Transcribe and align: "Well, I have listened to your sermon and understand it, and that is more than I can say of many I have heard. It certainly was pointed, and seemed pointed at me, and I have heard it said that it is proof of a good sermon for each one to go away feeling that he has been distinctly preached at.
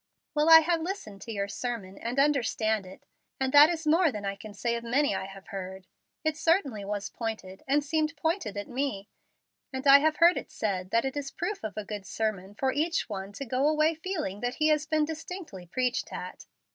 "Well, 0.33 0.49
I 0.49 0.61
have 0.61 0.81
listened 0.81 1.21
to 1.21 1.31
your 1.31 1.47
sermon 1.47 1.95
and 1.99 2.17
understand 2.17 2.87
it, 2.87 3.05
and 3.39 3.53
that 3.53 3.69
is 3.69 3.85
more 3.85 4.11
than 4.11 4.25
I 4.25 4.35
can 4.35 4.51
say 4.51 4.75
of 4.75 4.83
many 4.83 5.13
I 5.13 5.25
have 5.25 5.49
heard. 5.49 5.85
It 6.23 6.35
certainly 6.35 6.83
was 6.83 7.11
pointed, 7.11 7.61
and 7.67 7.83
seemed 7.83 8.17
pointed 8.17 8.57
at 8.57 8.67
me, 8.67 9.09
and 9.71 9.85
I 9.85 9.99
have 9.99 10.15
heard 10.15 10.37
it 10.37 10.49
said 10.49 10.89
that 10.89 11.05
it 11.05 11.15
is 11.15 11.29
proof 11.29 11.63
of 11.63 11.77
a 11.77 11.85
good 11.85 12.07
sermon 12.07 12.55
for 12.55 12.73
each 12.73 13.09
one 13.09 13.31
to 13.33 13.45
go 13.45 13.67
away 13.67 13.93
feeling 13.93 14.39
that 14.39 14.55
he 14.55 14.69
has 14.69 14.87
been 14.87 15.05
distinctly 15.05 15.67
preached 15.67 16.11
at. 16.11 16.47